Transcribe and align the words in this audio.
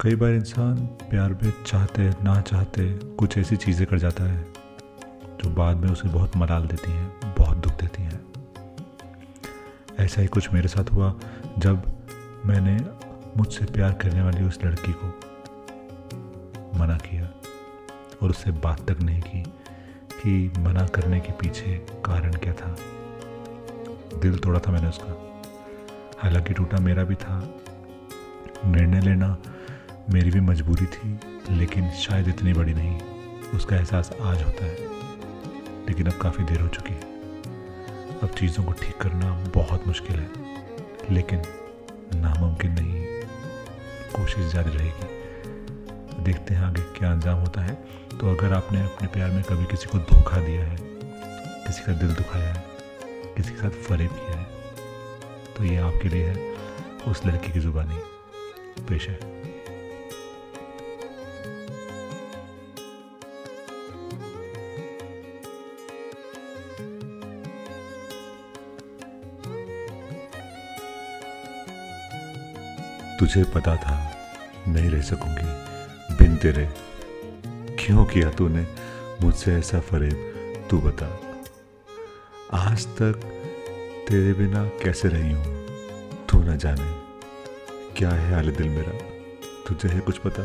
कई 0.00 0.14
बार 0.14 0.30
इंसान 0.30 0.76
प्यार 0.86 1.32
में 1.32 1.52
चाहते, 1.66 2.10
ना 2.22 2.40
चाहते 2.40 2.94
कुछ 2.94 3.38
ऐसी 3.38 3.56
चीज़ें 3.56 3.86
कर 3.86 3.98
जाता 3.98 4.24
है, 4.24 4.44
जो 5.44 5.50
बाद 5.50 5.76
में 5.76 5.90
उसे 5.90 6.08
बहुत 6.08 6.36
मलाल 6.36 6.66
देती 6.66 6.92
हैं, 6.92 7.34
बहुत 7.38 7.56
दुख 7.56 7.72
देती 7.72 8.02
हैं। 8.02 8.20
ऐसा 9.98 10.20
ही 10.20 10.26
कुछ 10.26 10.52
मेरे 10.52 10.68
साथ 10.68 10.92
हुआ 10.92 11.14
जब 11.58 11.82
मैंने 12.46 12.86
मुझसे 13.36 13.64
प्यार 13.64 13.92
करने 13.92 14.22
वाली 14.22 14.44
उस 14.44 14.58
लड़की 14.64 14.94
को 15.02 15.06
मना 16.78 16.96
किया 16.96 17.24
और 18.22 18.30
उससे 18.30 18.50
बात 18.50 18.90
तक 18.90 19.00
नहीं 19.00 19.20
की 19.20 19.42
कि 20.22 20.52
मना 20.58 20.86
करने 20.86 21.20
के 21.20 21.32
पीछे 21.32 21.86
कारण 22.04 22.32
क्या 22.32 22.52
था। 22.52 22.76
दिल 24.18 24.38
तोड़ा 24.38 24.60
था 24.60 24.72
मैंने 24.72 24.88
उसका। 24.88 25.42
हालाँकि 26.18 26.54
टूटा 26.54 26.78
मेरा 26.78 27.04
भी 27.04 27.14
था। 27.14 27.60
निर्णय 28.64 29.00
लेना 29.00 29.38
मेरी 30.10 30.30
भी 30.30 30.40
मजबूरी 30.40 30.86
थी, 30.86 31.08
लेकिन 31.50 31.90
शायद 31.92 32.28
इतनी 32.28 32.52
बड़ी 32.52 32.74
नहीं। 32.74 33.00
उसका 33.54 33.76
एहसास 33.76 34.10
आज 34.12 34.42
होता 34.42 34.64
है, 34.64 34.76
लेकिन 35.88 36.06
अब 36.06 36.18
काफ़ी 36.18 36.44
देर 36.44 36.60
हो 36.60 36.68
चुकी 36.68 36.92
है। 36.92 37.00
अब 38.22 38.30
चीज़ों 38.38 38.64
को 38.64 38.72
ठीक 38.72 38.96
करना 38.96 39.32
बहुत 39.54 39.86
मुश्किल 39.86 40.16
है, 40.16 40.28
लेकिन 41.10 41.42
नामुमकिन 42.14 42.72
नहीं। 42.72 43.04
कोशिश 44.14 44.52
जारी 44.52 44.70
रहेगी। 44.70 46.24
देखते 46.24 46.54
हैं 46.54 46.62
आगे 46.62 46.82
क्या 46.98 47.10
अंजाम 47.12 47.38
होता 47.38 47.62
है। 47.62 47.74
तो 48.10 48.30
अगर 48.30 48.52
आपने 48.52 48.84
अपने 48.84 49.08
प्यार 49.08 49.30
में 49.30 49.42
कभी 49.42 49.64
किसी 49.64 49.88
को 49.88 49.98
धोखा 50.06 50.40
दिया 50.40 50.64
है, 50.64 50.76
किसी 50.76 51.82
का 51.82 51.92
दिल 51.92 52.14
दुखाया 52.14 52.52
है, 52.52 52.64
किसी 53.36 53.50
के 53.50 53.56
साथ 53.56 53.82
फरेब 53.82 54.10
किया 54.10 54.38
है 54.38 54.46
तो 55.56 55.64
ये 55.64 55.76
आपके 55.78 56.08
लिए 56.08 56.26
है, 56.26 56.54
उस 57.08 57.26
लड़की 57.26 57.52
की 57.52 57.60
ज़ुबानी। 57.60 58.00
पेश 58.82 59.08
है। 59.08 59.18
तुझे 73.18 73.44
पता 73.44 73.76
था, 73.76 74.16
नहीं 74.68 74.90
रह 74.90 75.02
सकूँगी। 75.02 75.68
बिन 76.14 76.36
तेरे, 76.36 76.68
क्यों 77.46 78.04
किया 78.04 78.30
तूने 78.30 78.66
मुझसे 79.20 79.54
ऐसा 79.54 79.80
फरेब? 79.80 80.34
तू 80.70 80.78
बता। 80.78 81.20
आज 82.52 82.86
तक 82.86 83.12
तेरे 84.08 84.32
बिना 84.32 84.64
कैसे 84.64 85.08
रही 85.08 85.32
हूँ? 85.32 85.66
तू 86.26 86.42
ना 86.42 86.56
जाने, 86.56 86.94
क्या 87.96 88.10
है 88.10 88.34
हाल 88.34 88.50
दिल 88.50 88.68
मेरा? 88.68 88.92
तुझे 89.66 89.94
है 89.94 90.00
कुछ 90.00 90.18
पता? 90.18 90.42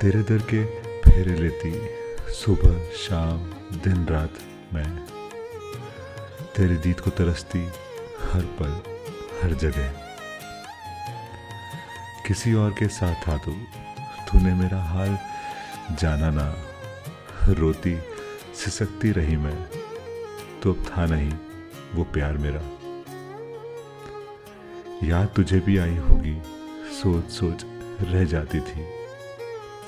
तेरे 0.00 0.22
दर 0.22 0.38
के 0.38 0.64
फेरे 1.00 1.34
लेती 1.34 1.88
सुबह, 2.32 2.90
शाम, 2.90 3.38
दिन, 3.78 4.06
रात 4.06 4.32
मैं। 4.74 5.06
तेरे 6.56 6.76
दीद 6.76 7.00
को 7.00 7.10
तरसती 7.10 7.66
हर 8.32 8.42
पल, 8.42 8.80
हर 9.42 9.54
जगह। 9.54 10.03
किसी 12.26 12.54
और 12.54 12.70
के 12.70 12.88
साथ 12.88 13.28
था 13.28 13.36
तू 13.36 13.52
तूने 13.98 14.54
मेरा 14.54 14.82
हाल 14.82 15.18
जाना 15.98 16.30
ना। 16.30 16.56
रोती, 17.48 17.98
सिसकती 18.54 19.12
रही 19.12 19.36
मैं। 19.36 19.68
तो 20.62 20.72
अब 20.72 20.84
था 20.84 21.06
नहीं, 21.06 21.32
वो 21.94 22.04
प्यार 22.04 22.32
मेरा। 22.32 22.60
याद 25.06 25.28
तुझे 25.36 25.60
भी 25.60 25.78
आई 25.78 25.96
होगी, 25.96 26.42
सोच 27.02 27.30
सोच 27.30 27.64
रह 28.00 28.24
जाती 28.24 28.60
थी। 28.60 28.86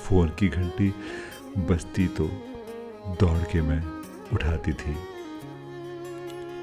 फ़ोन 0.05 0.29
की 0.29 0.49
घंटी 0.49 0.95
बजती 1.59 2.09
तो 2.09 2.25
दौड़ 3.21 3.43
के 3.43 3.61
मैं 3.61 3.83
उठाती 4.33 4.73
थी। 4.73 4.97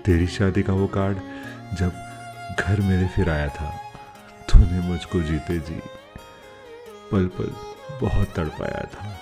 तेरी 0.05 0.27
शादी 0.27 0.63
का 0.63 0.73
वो 0.73 0.87
कार्ड 0.87 1.17
जब 1.77 1.91
घर 2.59 2.81
मेरे 2.81 3.07
फिर 3.07 3.29
आया 3.29 3.47
था। 3.47 3.79
तूने 4.53 4.79
मुझको 4.79 5.21
जीते 5.21 5.59
जी। 5.59 5.81
पल 7.11 7.25
पल 7.27 7.55
बहुत 8.01 8.33
तड़पाया 8.35 8.85
था। 8.85 9.19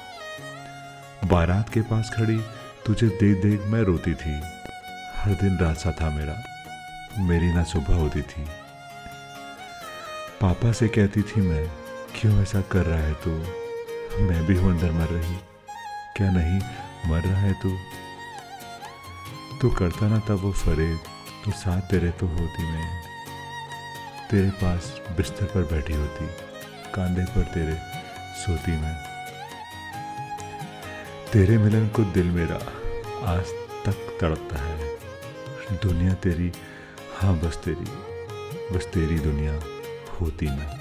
बारात 1.28 1.70
के 1.70 1.82
पास 1.82 2.12
खड़ी 2.18 2.42
तुझे 2.86 3.08
देख 3.08 3.44
देख 3.44 3.62
मैं 3.62 3.82
रोती 3.82 4.14
थी। 4.14 4.42
हर 5.16 5.34
दिन 5.34 5.74
सा 5.74 5.92
था 5.92 6.10
मेरा। 6.10 6.44
मेरी 7.20 7.54
ना 7.54 7.64
सुबह 7.64 7.96
होती 7.96 8.22
थी। 8.22 8.46
पापा 10.42 10.72
से 10.72 10.88
कहती 10.88 11.22
थी 11.22 11.42
मैं, 11.42 11.72
क्यों 12.16 12.42
ऐसा 12.42 12.62
कर 12.62 12.86
रहा 12.86 13.00
है 13.00 13.14
तू? 13.14 13.30
मैं 14.22 14.46
भी 14.46 14.56
हूँ 14.56 14.72
अंदर 14.72 14.92
मर 14.92 15.06
रही। 15.06 15.36
क्या 16.18 16.32
नहीं, 16.32 16.62
मर 17.12 17.22
रहा 17.22 17.40
है 17.40 17.54
तू? 17.54 17.78
तू 19.62 19.70
करता 19.70 20.08
ना 20.08 20.20
तब 20.20 20.32
वो 20.32 20.52
फरेब 20.52 21.00
तो 21.46 21.52
साथ 21.52 21.82
तेरे 21.82 22.10
तो 22.12 22.28
होती 22.28 22.64
मैं। 22.64 23.11
तेरे 24.32 24.50
पास 24.50 25.02
बिस्तर 25.18 25.46
पर 25.46 25.64
बैठी 25.64 25.94
होती, 25.94 26.26
कांधे 26.94 27.24
पर 27.26 27.44
तेरे 27.44 27.74
सोती 28.42 28.72
मैं। 28.72 28.96
तेरे 31.34 31.58
मिलन 31.58 31.88
को 31.88 32.04
दिल 32.04 32.28
मेरा 32.28 32.56
आज 33.28 33.46
तक 33.86 34.18
तड़पता 34.22 34.62
है। 34.62 34.92
दुनिया 35.84 36.14
तेरी 36.14 36.52
हाँ 37.18 37.36
बस 37.40 37.58
तेरी 37.58 37.88
बस 38.74 38.86
तेरी 38.86 39.20
दुनिया 39.20 39.54
होती 40.22 40.46
मैं। 40.46 40.81